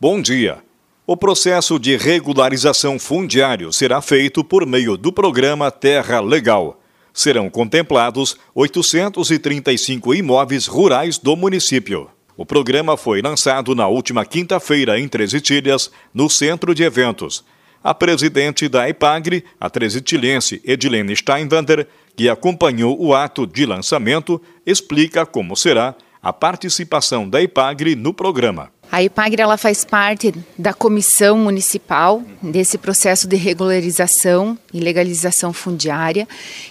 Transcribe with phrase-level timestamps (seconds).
[0.00, 0.58] Bom dia.
[1.04, 6.80] O processo de regularização fundiário será feito por meio do programa Terra Legal.
[7.12, 12.08] Serão contemplados 835 imóveis rurais do município.
[12.36, 17.44] O programa foi lançado na última quinta-feira em Três Itilhas, no centro de eventos.
[17.82, 25.26] A presidente da EPAGRE, a tresitilhense Edilene Steinwander, que acompanhou o ato de lançamento, explica
[25.26, 28.70] como será a participação da EPAGRE no programa.
[28.98, 36.26] A IPAGRE ela faz parte da comissão municipal desse processo de regularização e legalização fundiária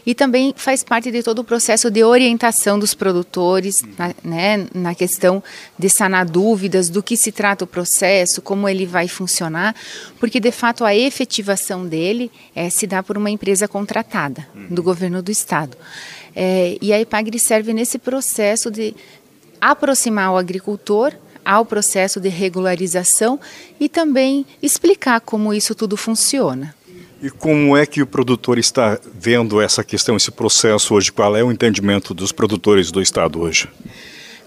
[0.06, 4.94] e também faz parte de todo o processo de orientação dos produtores na, né, na
[4.94, 5.42] questão
[5.80, 9.74] de sanar dúvidas do que se trata o processo, como ele vai funcionar,
[10.20, 15.22] porque de fato a efetivação dele é, se dá por uma empresa contratada do governo
[15.22, 15.78] do estado.
[16.36, 18.94] É, e a IPAGRE serve nesse processo de
[19.62, 21.14] aproximar o agricultor
[21.48, 23.40] ao processo de regularização
[23.80, 26.76] e também explicar como isso tudo funciona.
[27.24, 31.12] E como é que o produtor está vendo essa questão, esse processo hoje?
[31.12, 33.70] Qual é o entendimento dos produtores do estado hoje?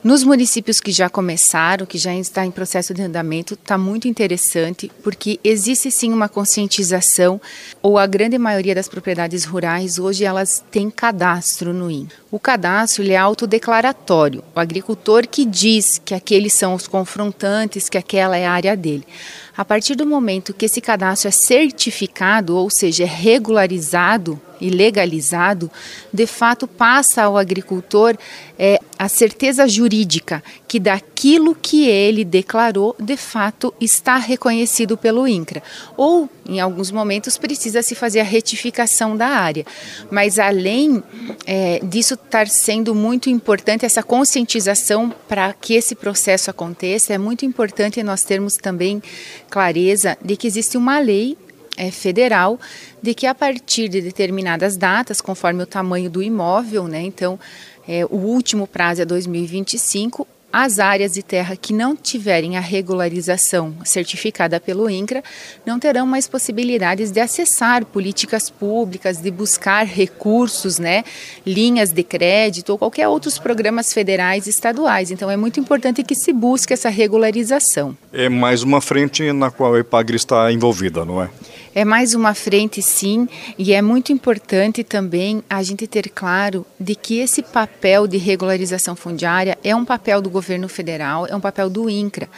[0.02, 4.90] Nos municípios que já começaram, que já está em processo de andamento, está muito interessante,
[5.04, 7.38] porque existe sim uma conscientização,
[7.82, 12.08] ou a grande maioria das propriedades rurais hoje elas têm cadastro no IN.
[12.30, 17.98] O cadastro ele é autodeclaratório, o agricultor que diz que aqueles são os confrontantes, que
[17.98, 19.06] aquela é a área dele.
[19.54, 25.70] A partir do momento que esse cadastro é certificado, ou seja, é regularizado e legalizado,
[26.12, 28.16] de fato passa ao agricultor
[28.58, 35.62] é, a certeza jurídica que daquilo que ele declarou, de fato está reconhecido pelo INCRA.
[35.96, 39.64] Ou, em alguns momentos, precisa se fazer a retificação da área.
[40.10, 41.02] Mas além
[41.46, 47.46] é, disso estar sendo muito importante, essa conscientização para que esse processo aconteça, é muito
[47.46, 49.02] importante nós termos também
[49.48, 51.38] clareza de que existe uma lei
[51.80, 52.60] é, federal
[53.02, 57.40] de que a partir de determinadas datas, conforme o tamanho do imóvel, né, então
[57.88, 63.74] é, o último prazo é 2025, as áreas de terra que não tiverem a regularização
[63.84, 65.22] certificada pelo INCRA
[65.64, 71.02] não terão mais possibilidades de acessar políticas públicas, de buscar recursos, né,
[71.46, 75.10] linhas de crédito ou qualquer outros programas federais e estaduais.
[75.10, 77.96] Então é muito importante que se busque essa regularização.
[78.12, 81.30] É mais uma frente na qual a EPAGRE está envolvida, não é?
[81.72, 86.96] É mais uma frente, sim, e é muito importante também a gente ter claro de
[86.96, 91.70] que esse papel de regularização fundiária é um papel do governo federal, é um papel
[91.70, 92.28] do INCRA.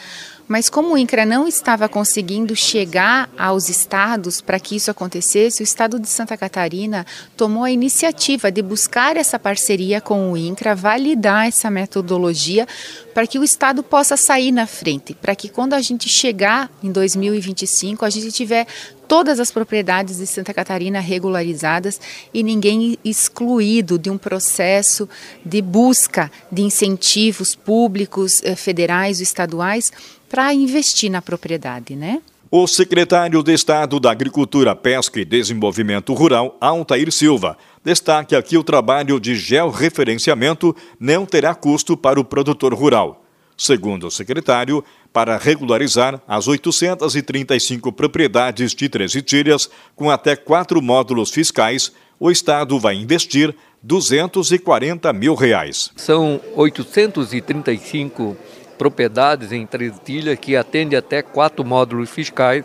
[0.46, 5.64] Mas como o INCRA não estava conseguindo chegar aos estados para que isso acontecesse, o
[5.64, 11.46] estado de Santa Catarina tomou a iniciativa de buscar essa parceria com o INCRA, validar
[11.46, 12.68] essa metodologia
[13.14, 16.92] para que o estado possa sair na frente, para que quando a gente chegar em
[16.92, 18.66] 2025, a gente tiver
[19.12, 22.00] todas as propriedades de Santa Catarina regularizadas
[22.32, 25.06] e ninguém excluído de um processo
[25.44, 29.92] de busca de incentivos públicos, eh, federais ou estaduais
[30.30, 32.22] para investir na propriedade, né?
[32.50, 38.64] O secretário de Estado da Agricultura, Pesca e Desenvolvimento Rural, Altair Silva, destaca que o
[38.64, 43.22] trabalho de georreferenciamento não terá custo para o produtor rural.
[43.58, 51.30] Segundo o secretário, para regularizar as 835 propriedades de Três Itilhas com até quatro módulos
[51.30, 55.90] fiscais, o Estado vai investir 240 mil reais.
[55.96, 58.36] São 835
[58.78, 62.64] propriedades em Três Itilhas que atendem até quatro módulos fiscais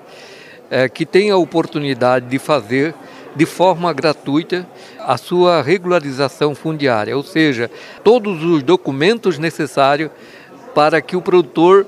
[0.70, 2.94] é, que têm a oportunidade de fazer
[3.36, 4.68] de forma gratuita
[5.00, 7.70] a sua regularização fundiária, ou seja,
[8.04, 10.10] todos os documentos necessários
[10.74, 11.86] para que o produtor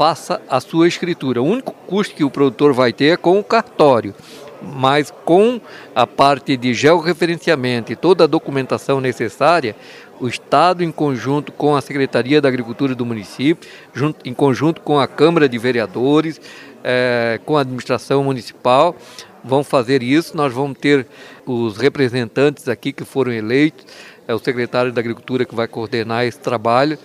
[0.00, 1.42] faça a sua escritura.
[1.42, 4.14] O único custo que o produtor vai ter é com o cartório,
[4.62, 5.60] mas com
[5.94, 9.76] a parte de georreferenciamento e toda a documentação necessária,
[10.18, 14.98] o Estado, em conjunto com a Secretaria da Agricultura do município, junto, em conjunto com
[14.98, 16.40] a Câmara de Vereadores,
[16.82, 18.96] é, com a administração municipal,
[19.44, 20.34] vão fazer isso.
[20.34, 21.06] Nós vamos ter
[21.44, 23.84] os representantes aqui que foram eleitos,
[24.26, 26.98] é o secretário da Agricultura que vai coordenar esse trabalho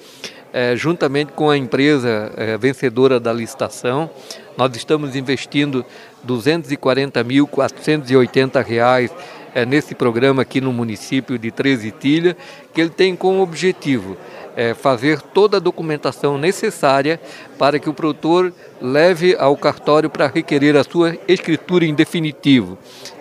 [0.55, 4.09] é, juntamente com a empresa é, vencedora da licitação,
[4.57, 5.85] nós estamos investindo
[6.25, 9.11] R$ 240.480
[9.53, 12.37] é, nesse programa aqui no município de Três Itilha,
[12.73, 14.15] que ele tem como objetivo
[14.55, 17.19] é, fazer toda a documentação necessária
[17.59, 22.77] para que o produtor leve ao cartório para requerer a sua escritura em definitivo.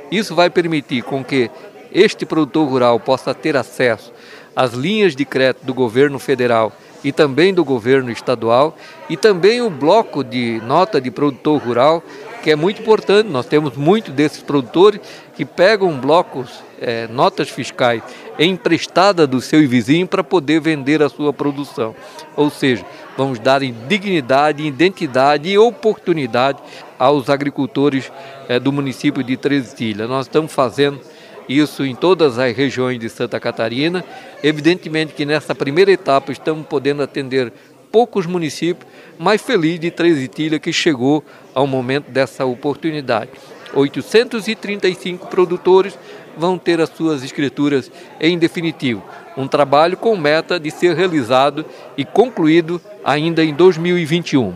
[0.08, 1.50] Isso vai permitir com que
[1.90, 4.12] este produtor rural possa ter acesso
[4.54, 6.72] às linhas de crédito do governo federal
[7.04, 8.76] e também do governo estadual
[9.08, 12.02] e também o bloco de nota de produtor rural,
[12.42, 13.28] que é muito importante.
[13.28, 15.00] Nós temos muito desses produtores
[15.36, 18.02] que pegam blocos, é, notas fiscais
[18.38, 21.94] emprestada do seu vizinho para poder vender a sua produção.
[22.34, 22.84] Ou seja,
[23.16, 26.58] vamos dar dignidade, identidade e oportunidade
[26.98, 28.10] aos agricultores
[28.48, 30.06] é, do município de Tresilha.
[30.06, 31.00] Nós estamos fazendo
[31.48, 34.04] isso em todas as regiões de Santa Catarina.
[34.42, 37.52] Evidentemente que nessa primeira etapa estamos podendo atender
[37.90, 41.24] poucos municípios, mas feliz de Tresitilha que chegou
[41.54, 43.30] ao momento dessa oportunidade.
[43.72, 45.98] 835 produtores
[46.36, 49.02] vão ter as suas escrituras em definitivo.
[49.36, 51.64] Um trabalho com meta de ser realizado
[51.96, 54.54] e concluído ainda em 2021.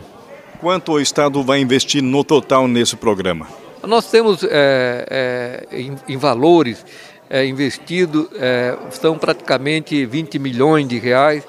[0.59, 3.58] Quanto o Estado vai investir no total nesse programa?
[3.83, 6.85] Nós temos é, é, em, em, valores
[7.29, 11.43] é, investido, é, são praticamente 20 milhões de reais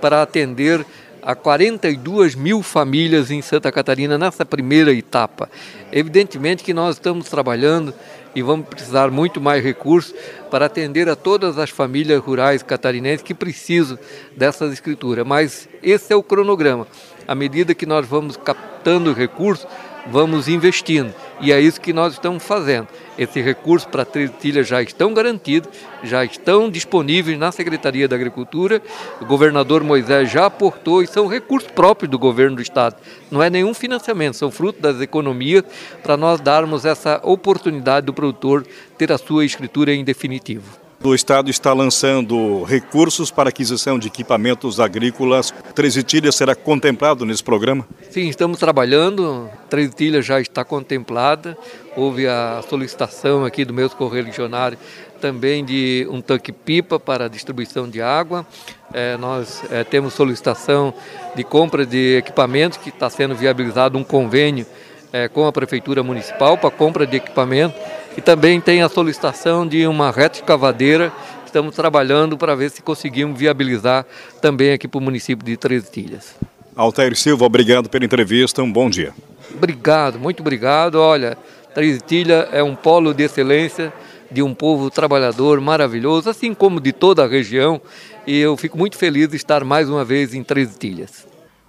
[0.00, 0.84] para atender
[1.22, 5.48] a 42 mil famílias em Santa Catarina nessa primeira etapa.
[5.92, 7.94] Evidentemente que nós estamos trabalhando
[8.34, 10.14] e vamos precisar muito mais recursos
[10.50, 13.98] para atender a todas as famílias rurais catarinenses que precisam
[14.36, 15.26] dessas escrituras.
[15.26, 16.86] Mas esse é o cronograma.
[17.26, 19.66] À medida que nós vamos captando recursos,
[20.10, 21.14] vamos investindo.
[21.40, 22.88] E é isso que nós estamos fazendo.
[23.18, 25.70] Esses recursos para a Tretilha já estão garantidos,
[26.02, 28.82] já estão disponíveis na Secretaria da Agricultura.
[29.20, 32.96] O governador Moisés já aportou e são recursos próprios do governo do Estado.
[33.30, 35.64] Não é nenhum financiamento, são fruto das economias
[36.02, 38.66] para nós darmos essa oportunidade do produtor
[38.98, 40.85] ter a sua escritura em definitivo.
[41.04, 45.52] O Estado está lançando recursos para aquisição de equipamentos agrícolas.
[45.74, 47.86] Tresitilha será contemplado nesse programa?
[48.10, 49.48] Sim, estamos trabalhando.
[49.68, 51.56] Tresitilha já está contemplada.
[51.94, 54.80] Houve a solicitação aqui do meus correligionários
[55.20, 58.46] também de um tanque-pipa para distribuição de água.
[58.92, 60.94] É, nós é, temos solicitação
[61.34, 64.66] de compra de equipamentos, que está sendo viabilizado um convênio
[65.12, 67.74] é, com a Prefeitura Municipal para compra de equipamento
[68.16, 71.12] e também tem a solicitação de uma reta escavadeira.
[71.44, 74.06] Estamos trabalhando para ver se conseguimos viabilizar
[74.40, 76.34] também aqui para o município de Três Tilhas.
[76.74, 78.62] Altair Silva, obrigado pela entrevista.
[78.62, 79.14] Um bom dia.
[79.54, 80.96] Obrigado, muito obrigado.
[80.96, 81.36] Olha,
[81.74, 83.92] Três Tilhas é um polo de excelência
[84.30, 87.80] de um povo trabalhador maravilhoso, assim como de toda a região.
[88.26, 91.26] E eu fico muito feliz de estar mais uma vez em Três Tilhas.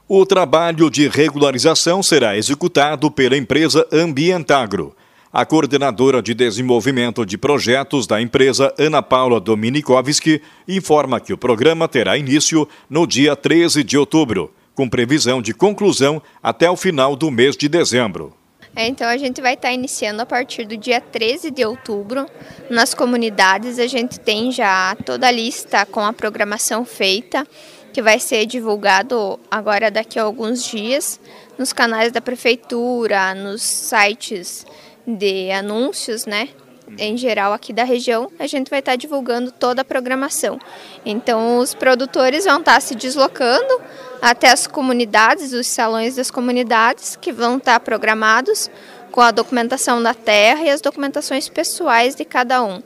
[0.08, 4.96] O trabalho de regularização será executado pela empresa Ambientagro.
[5.32, 11.86] A coordenadora de desenvolvimento de projetos da empresa, Ana Paula Dominikovski, informa que o programa
[11.88, 17.30] terá início no dia 13 de outubro, com previsão de conclusão até o final do
[17.30, 18.34] mês de dezembro.
[18.74, 22.26] É, então a gente vai estar iniciando a partir do dia 13 de outubro.
[22.70, 27.46] Nas comunidades a gente tem já toda a lista com a programação feita,
[27.92, 31.20] que vai ser divulgado agora daqui a alguns dias
[31.58, 34.64] nos canais da prefeitura, nos sites
[35.08, 36.50] de anúncios, né?
[36.98, 40.60] Em geral aqui da região, a gente vai estar divulgando toda a programação.
[41.06, 43.82] Então, os produtores vão estar se deslocando
[44.22, 48.70] até as comunidades, os salões das comunidades, que vão estar programados
[49.12, 52.82] com a documentação da terra e as documentações pessoais de cada um.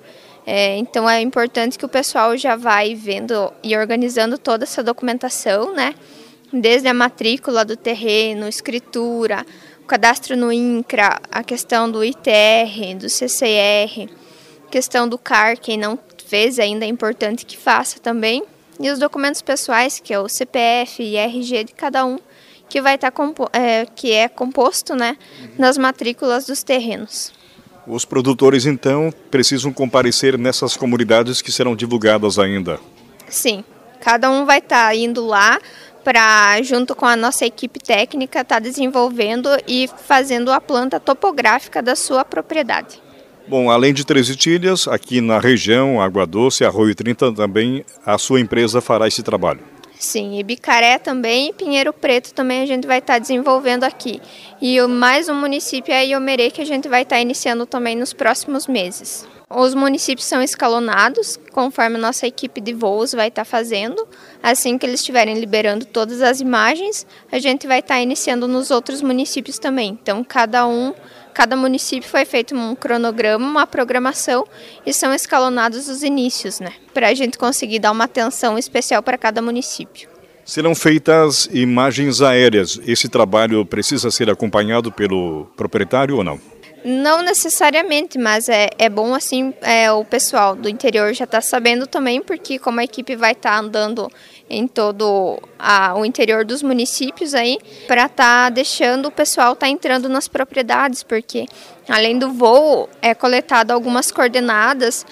[0.46, 5.74] É, então, é importante que o pessoal já vai vendo e organizando toda essa documentação,
[5.74, 5.94] né?
[6.52, 9.46] Desde a matrícula do terreno, escritura,
[9.92, 14.10] cadastro no INCRA, a questão do ITR, do CCR,
[14.72, 18.42] questão do CAR, quem não fez ainda é importante que faça também,
[18.80, 22.18] e os documentos pessoais, que é o CPF e RG de cada um,
[22.70, 25.18] que vai estar tá é, que é composto, né,
[25.58, 27.34] nas matrículas dos terrenos.
[27.86, 32.80] Os produtores então precisam comparecer nessas comunidades que serão divulgadas ainda.
[33.28, 33.62] Sim,
[34.00, 35.60] cada um vai estar tá indo lá
[36.04, 41.82] para, junto com a nossa equipe técnica, estar tá desenvolvendo e fazendo a planta topográfica
[41.82, 43.02] da sua propriedade.
[43.48, 48.40] Bom, além de Três Itilhas, aqui na região, Água Doce, Arroio 30, também a sua
[48.40, 49.60] empresa fará esse trabalho.
[50.00, 54.20] Sim, e Bicaré também e Pinheiro Preto também a gente vai estar tá desenvolvendo aqui.
[54.60, 58.12] E mais um município é Iomerê que a gente vai estar tá iniciando também nos
[58.12, 59.28] próximos meses.
[59.54, 64.08] Os municípios são escalonados, conforme a nossa equipe de voos vai estar tá fazendo.
[64.42, 68.72] Assim que eles estiverem liberando todas as imagens, a gente vai estar tá iniciando nos
[68.72, 70.00] outros municípios também.
[70.02, 70.94] Então, cada um,
[71.34, 74.48] cada município foi feito um cronograma, uma programação
[74.86, 76.72] e são escalonados os inícios, né?
[76.94, 80.10] Para a gente conseguir dar uma atenção especial para cada município.
[80.46, 82.80] Serão feitas imagens aéreas.
[82.88, 86.40] Esse trabalho precisa ser acompanhado pelo proprietário ou não?
[86.84, 91.86] Não necessariamente, mas é, é bom assim é, o pessoal do interior já está sabendo
[91.86, 94.10] também, porque como a equipe vai estar tá andando
[94.50, 99.68] em todo a, o interior dos municípios aí, para estar tá deixando o pessoal estar
[99.68, 101.46] tá entrando nas propriedades, porque
[101.88, 105.06] além do voo é coletado algumas coordenadas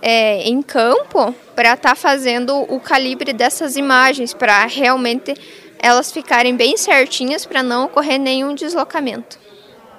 [0.00, 5.34] é, em campo para estar tá fazendo o calibre dessas imagens, para realmente
[5.80, 9.45] elas ficarem bem certinhas para não ocorrer nenhum deslocamento.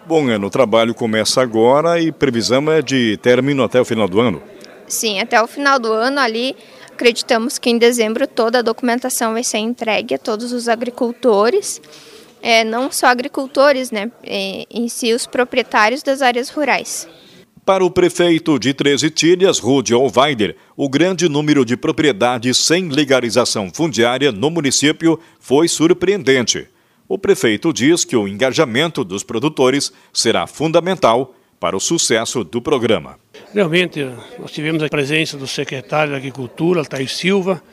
[0.07, 4.21] Bom, ano, o trabalho começa agora e previsão é de término até o final do
[4.21, 4.41] ano?
[4.87, 6.55] Sim, até o final do ano ali.
[6.89, 11.81] Acreditamos que em dezembro toda a documentação vai ser entregue a todos os agricultores,
[12.41, 17.05] é, não só agricultores, né, é, em si os proprietários das áreas rurais.
[17.65, 23.69] Para o prefeito de Treze Tílias, Rudy Olweider, o grande número de propriedades sem legalização
[23.73, 26.69] fundiária no município foi surpreendente.
[27.09, 33.17] O prefeito diz que o engajamento dos produtores será fundamental para o sucesso do programa.
[33.53, 34.05] Realmente,
[34.37, 37.63] nós tivemos a presença do secretário da Agricultura, Altair Silva,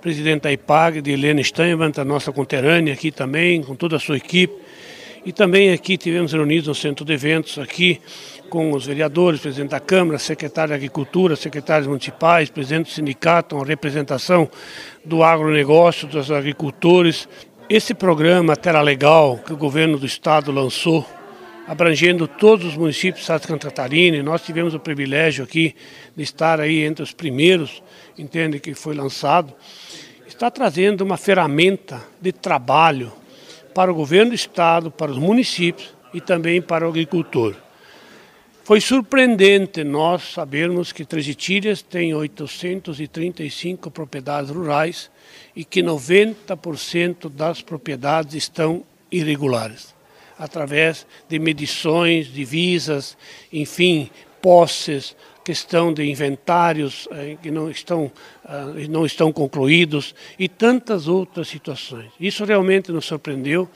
[0.00, 4.16] presidente da IPAG, de Helena Steinwand, a nossa conterânea aqui também, com toda a sua
[4.16, 4.54] equipe.
[5.26, 8.00] E também aqui tivemos reunidos no centro de eventos, aqui
[8.48, 13.64] com os vereadores, presidente da Câmara, secretário da Agricultura, secretários municipais, presidente do sindicato, uma
[13.64, 14.48] representação
[15.04, 17.26] do agronegócio, dos agricultores,
[17.68, 21.06] esse programa Terra Legal que o governo do estado lançou,
[21.66, 25.74] abrangendo todos os municípios de Santa Catarina, nós tivemos o privilégio aqui
[26.14, 27.82] de estar aí entre os primeiros,
[28.18, 29.54] entende, que foi lançado,
[30.26, 33.10] está trazendo uma ferramenta de trabalho
[33.74, 37.54] para o governo do estado, para os municípios e também para o agricultor.
[38.62, 45.10] Foi surpreendente nós sabermos que Tresitílias tem 835 propriedades rurais
[45.54, 49.94] e que 90% das propriedades estão irregulares,
[50.38, 53.16] através de medições, divisas,
[53.52, 58.10] enfim, posses, questão de inventários eh, que não estão,
[58.44, 62.10] uh, não estão concluídos e tantas outras situações.
[62.18, 63.68] Isso realmente nos surpreendeu,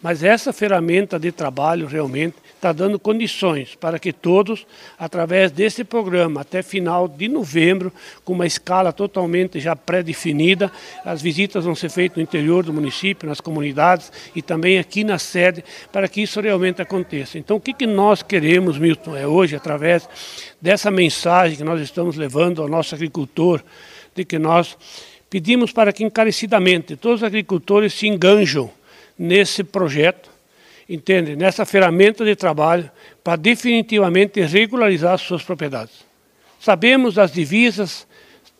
[0.00, 2.36] mas essa ferramenta de trabalho realmente
[2.66, 4.66] está dando condições para que todos,
[4.98, 7.92] através desse programa, até final de novembro,
[8.24, 10.70] com uma escala totalmente já pré-definida,
[11.04, 15.16] as visitas vão ser feitas no interior do município, nas comunidades e também aqui na
[15.16, 17.38] sede, para que isso realmente aconteça.
[17.38, 20.08] Então, o que, que nós queremos, Milton, é hoje, através
[20.60, 23.62] dessa mensagem que nós estamos levando ao nosso agricultor,
[24.12, 24.76] de que nós
[25.30, 28.70] pedimos para que encarecidamente todos os agricultores se enganjam
[29.16, 30.35] nesse projeto,
[30.88, 31.36] entende?
[31.36, 32.90] Nessa ferramenta de trabalho
[33.22, 36.04] para definitivamente regularizar suas propriedades.
[36.60, 38.06] Sabemos das divisas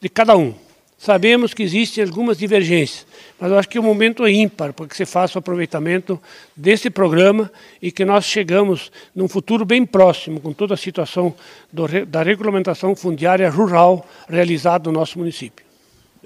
[0.00, 0.54] de cada um,
[0.98, 3.06] sabemos que existem algumas divergências,
[3.38, 6.20] mas eu acho que o momento é ímpar para que se faça o aproveitamento
[6.54, 11.34] desse programa e que nós chegamos num futuro bem próximo com toda a situação
[11.72, 15.65] do, da regulamentação fundiária rural realizada no nosso município.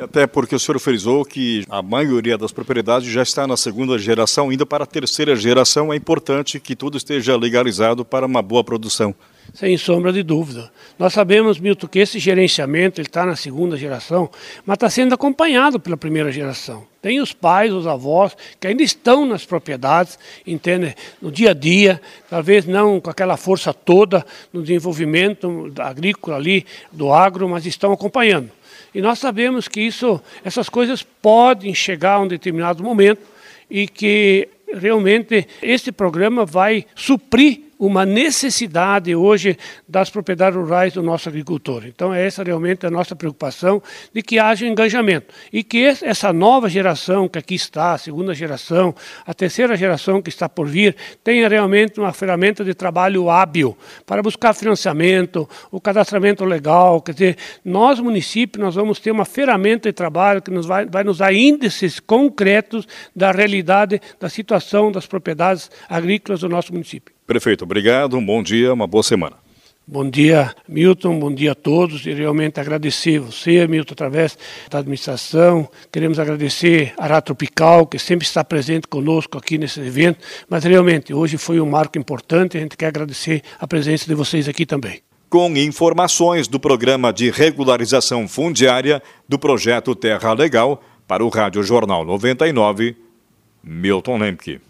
[0.00, 4.50] Até porque o senhor frisou que a maioria das propriedades já está na segunda geração,
[4.50, 5.92] indo para a terceira geração.
[5.92, 9.14] É importante que tudo esteja legalizado para uma boa produção.
[9.52, 10.70] Sem sombra de dúvida.
[10.98, 14.30] Nós sabemos, Milton, que esse gerenciamento está na segunda geração,
[14.64, 16.86] mas está sendo acompanhado pela primeira geração.
[17.02, 20.94] Tem os pais, os avós, que ainda estão nas propriedades, entende?
[21.20, 27.12] No dia a dia, talvez não com aquela força toda no desenvolvimento agrícola ali, do
[27.12, 28.50] agro, mas estão acompanhando.
[28.94, 33.22] E nós sabemos que isso, essas coisas podem chegar a um determinado momento
[33.70, 39.56] e que realmente esse programa vai suprir uma necessidade hoje
[39.88, 41.86] das propriedades rurais do nosso agricultor.
[41.86, 43.82] Então, é essa realmente a nossa preocupação
[44.12, 48.94] de que haja engajamento e que essa nova geração que aqui está, a segunda geração,
[49.24, 50.94] a terceira geração que está por vir,
[51.24, 57.00] tenha realmente uma ferramenta de trabalho hábil para buscar financiamento, o cadastramento legal.
[57.00, 61.02] Quer dizer, nós, municípios, nós vamos ter uma ferramenta de trabalho que nos vai, vai
[61.02, 67.19] nos dar índices concretos da realidade da situação das propriedades agrícolas do nosso município.
[67.30, 69.36] Prefeito, obrigado, um bom dia, uma boa semana.
[69.86, 74.36] Bom dia, Milton, bom dia a todos e realmente agradecer você, Milton, através
[74.68, 75.68] da administração.
[75.92, 80.18] Queremos agradecer a Tropical, que sempre está presente conosco aqui nesse evento,
[80.48, 84.48] mas realmente hoje foi um marco importante, a gente quer agradecer a presença de vocês
[84.48, 85.00] aqui também.
[85.28, 92.04] Com informações do programa de regularização fundiária do projeto Terra Legal, para o Rádio Jornal
[92.04, 92.96] 99,
[93.62, 94.69] Milton Lemke.